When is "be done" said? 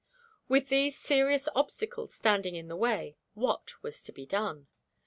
4.11-4.65